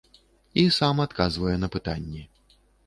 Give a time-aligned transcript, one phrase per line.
[0.61, 2.29] І сам адказвае на пытанні.